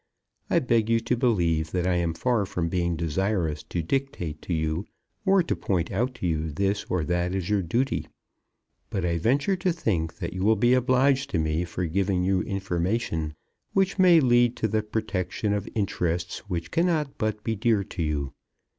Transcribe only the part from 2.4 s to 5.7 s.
from being desirous to dictate to you, or to